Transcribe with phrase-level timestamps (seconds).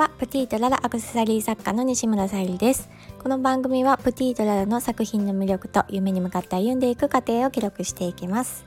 [0.00, 2.88] はプティートララアクセサリー作家の西村さゆりです。
[3.22, 8.64] この番組はプティートララの作品の魅力と夢に向かって歩んでいく過程を記録していきます。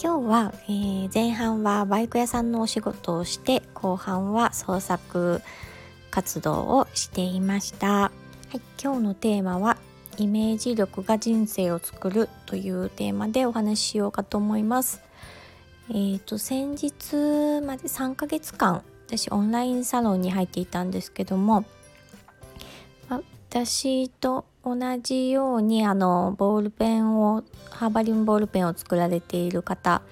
[0.00, 5.42] 今日は、えー、前半はバイク屋さんのお仕事をして後半は創作
[6.12, 8.12] 活動をしていました、は
[8.52, 9.76] い、今日のテーマは
[10.18, 15.02] イメージ力が人生を作るというテーマでお話ししようかと思います。
[15.90, 18.84] えーと、先日まで3ヶ月間
[19.16, 21.64] 私オンラインサロンに入っていたんですけども
[23.54, 30.02] 私と同じようにあのボールペンをハーバリウムボールペンを作られている方、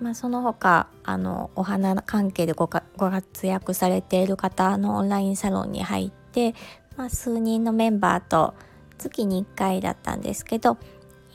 [0.00, 6.56] まあ、その他あのお花関係でごご活躍されている方のオンラインサロンに入って、
[6.96, 8.54] まあ、数人のメンバーと
[8.98, 10.76] 月に1回だったんですけど、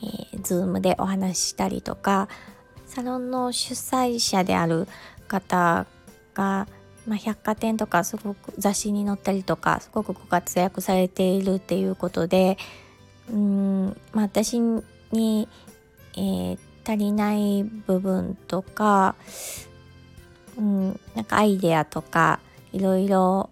[0.02, 2.28] えー、Zoom でお話ししたりとか
[2.84, 4.86] サロンの主催者である
[5.28, 5.86] 方
[6.38, 6.68] が、
[7.06, 12.56] まあ、百貨店とかすごく雑誌に載ったりとかすごくご活躍されているっていうことで
[13.30, 15.48] うん、まあ、私に、
[16.14, 19.16] えー、足りない部分とか、
[20.56, 22.38] うん、なんかアイデアとか
[22.72, 23.50] いろいろ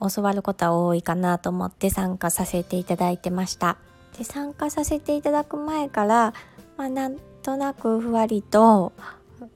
[0.00, 3.76] 教わることは多いかなと思って参加させていただいてました。
[4.16, 6.34] で参加させていただく前から、
[6.76, 8.92] まあ、なんとなくふわりと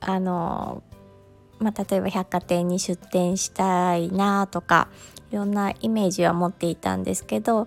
[0.00, 0.83] あの、
[1.62, 4.88] まあ、例えば百貨店に出店したいなとか
[5.30, 7.66] いろんなイメージは持っていたんですけど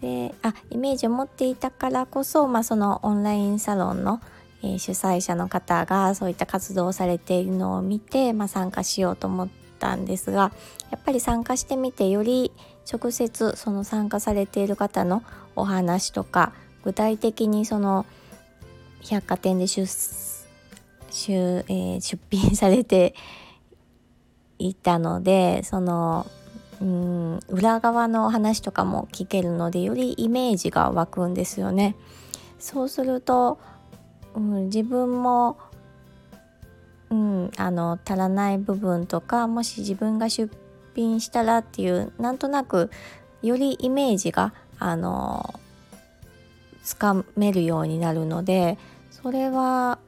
[0.00, 4.20] であイメージを持っていたからこそ、まあ、そのオンラインサロンの、
[4.62, 9.48] えー、主催者の方がそういった活動をされているのを見て、まあ、参加しようと思っ
[9.78, 10.52] たんですが
[10.90, 12.52] やっぱり参加してみてより
[12.90, 15.22] 直接その参加されている方の
[15.54, 16.52] お話とか
[16.84, 18.06] 具体的にその
[19.02, 19.86] 百貨店で出
[21.12, 23.14] 出,、えー、出品されて
[24.58, 26.26] いたのでその
[26.80, 31.94] うん裏側の話とかも聞けるのでよりイメージが湧くんですよね。
[32.58, 33.58] そうすると、
[34.34, 35.58] うん、自分も、
[37.10, 40.52] うん、あの足らない部分とかもし自分が出
[40.94, 42.90] 品したらっていうなんとなく
[43.42, 45.60] よりイメージがあの
[46.82, 48.78] つかめるようになるので
[49.10, 49.98] それは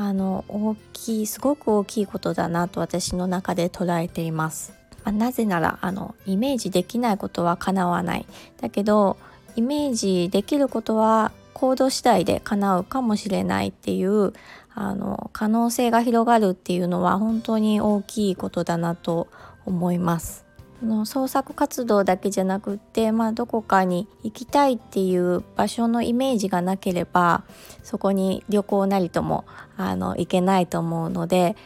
[0.00, 4.72] あの大きいすごく大きいことだなと私の中で捉えています。
[5.04, 8.26] まあ、なぜならあのイメージできないことは叶わない
[8.60, 9.16] だけど
[9.56, 14.32] イメージできることは行動次第で叶うかもしれないっていう
[14.72, 19.26] あの可能性が広がるっていうのは本当に大きいことだなと
[19.66, 20.47] 思います。
[20.82, 27.42] の創作活動だけじゃなくって、まあ、どこかに行きたいっていう場所のイメージがなければ
[27.82, 29.44] そこに旅行なりとも
[29.76, 31.56] あの行けないと思うので、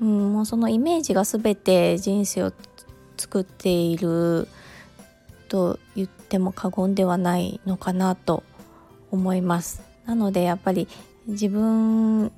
[0.00, 2.52] うん、もうそのイメージが全て人生を
[3.16, 4.48] 作っている
[5.48, 8.42] と言っても過言ではないのかなと
[9.10, 9.82] 思います。
[10.04, 10.88] なのでやっぱり
[11.26, 12.32] 自分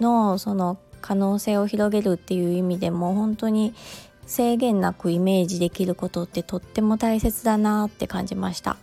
[0.00, 3.74] のその可能性を広げるっていう意味でも本当に
[4.26, 8.76] 制限なくイメージできることってとっても大切だなって感じました。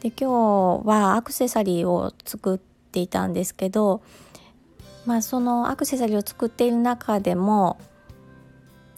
[0.00, 4.00] で今日はアクセサリーを作っていたんですけど
[5.06, 7.78] まあそのアクセサリーを作っている中でも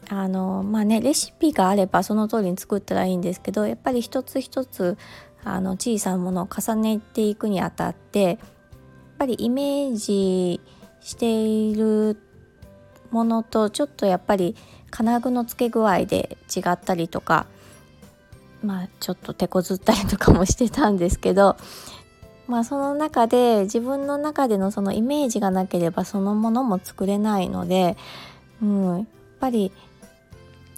[0.09, 4.97] あのまあねレシピがあればその通りに作ったらいいんですけどやっぱり一つ一つ
[5.43, 8.37] あの小さなものを重ねていくにあたってやっ
[9.17, 10.61] ぱりイメージ
[10.99, 12.21] している
[13.09, 14.55] ものとちょっとやっぱり
[14.91, 17.47] 金具の付け具合で違ったりとか
[18.63, 21.57] まあちょっと手こずったりとかもしてたんですけど
[22.47, 27.97] まあその中で自分の中でのそのイメージがなければそのものも作れないので、
[28.61, 29.05] うん、やっ
[29.39, 29.71] ぱり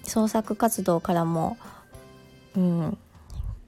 [0.03, 1.57] 創作活動からも、
[2.55, 2.97] うん、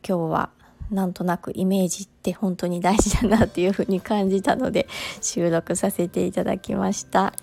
[0.07, 0.49] 今日は
[0.91, 4.87] なんとなくイメージって本当に大事だなっていうふうに感じたので
[5.21, 7.33] 収録させていただきました。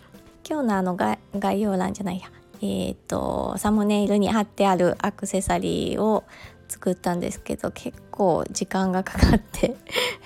[0.48, 2.26] 今日のあの概要欄じゃないや
[2.62, 6.22] えーと、サムネイルに貼ってあるアクセサリーを
[6.68, 9.76] 作ったんですけど結構時間がかかって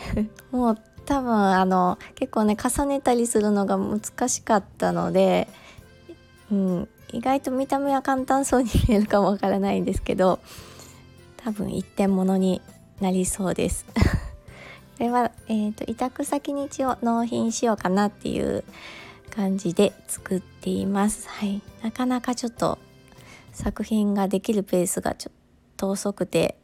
[0.52, 5.48] もう多分あの結構ね重ねたりするのが難しかったので、
[6.52, 10.38] うん、意外と見た目は簡単そうに見えるかもわからないんですけど
[11.38, 12.60] 多分一点物に
[13.00, 13.86] なりそうです。
[14.98, 18.64] これは、えーと委託先に一応納品しようかなっていう
[19.30, 21.28] 感じで作っています。
[21.28, 22.78] はい、なかなかちょっと
[23.52, 25.32] 作品ができるペースがちょっ
[25.76, 26.56] と遅くて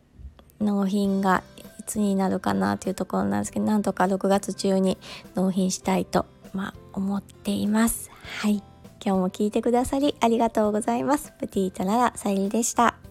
[0.61, 1.43] 納品が
[1.81, 4.99] いつになるかなというところなんですけどなんとか6月中に
[5.35, 8.11] 納品したいと、まあ、思っています。
[8.41, 8.63] はい
[9.05, 13.02] 今日も聞いてくださりありがとうございますプティータララさゆりでした